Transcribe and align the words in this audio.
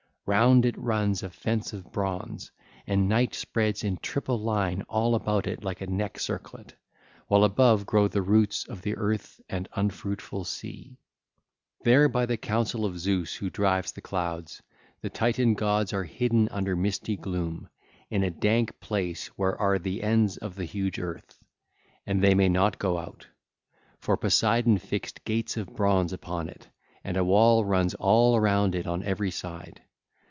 Round 0.27 0.65
it 0.65 0.77
runs 0.77 1.23
a 1.23 1.29
fence 1.29 1.73
of 1.73 1.91
bronze, 1.91 2.51
and 2.87 3.09
night 3.09 3.33
spreads 3.35 3.83
in 3.83 3.97
triple 3.97 4.39
line 4.39 4.81
all 4.83 5.13
about 5.15 5.45
it 5.45 5.61
like 5.65 5.81
a 5.81 5.87
neck 5.91 6.19
circlet, 6.19 6.73
while 7.27 7.43
above 7.43 7.85
grow 7.85 8.07
the 8.07 8.21
roots 8.21 8.63
of 8.63 8.81
the 8.81 8.95
earth 8.95 9.41
and 9.49 9.67
unfruitful 9.73 10.45
sea. 10.45 10.95
There 11.83 12.07
by 12.07 12.27
the 12.27 12.37
counsel 12.37 12.85
of 12.85 12.97
Zeus 12.97 13.35
who 13.35 13.49
drives 13.49 13.91
the 13.91 13.99
clouds 13.99 14.61
the 15.01 15.09
Titan 15.09 15.53
gods 15.53 15.91
are 15.91 16.05
hidden 16.05 16.47
under 16.47 16.77
misty 16.77 17.17
gloom, 17.17 17.67
in 18.09 18.23
a 18.23 18.29
dank 18.31 18.79
place 18.79 19.27
where 19.39 19.59
are 19.59 19.79
the 19.79 20.01
ends 20.01 20.37
of 20.37 20.55
the 20.55 20.65
huge 20.65 20.97
earth. 20.97 21.43
And 22.05 22.21
they 22.23 22.35
may 22.35 22.47
not 22.47 22.79
go 22.79 22.99
out; 22.99 23.27
for 23.99 24.15
Poseidon 24.15 24.77
fixed 24.77 25.25
gates 25.25 25.57
of 25.57 25.75
bronze 25.75 26.13
upon 26.13 26.47
it, 26.47 26.69
and 27.03 27.17
a 27.17 27.25
wall 27.25 27.65
runs 27.65 27.95
all 27.95 28.39
round 28.39 28.75
it 28.75 28.87
on 28.87 29.03
every 29.03 29.31
side. 29.31 29.81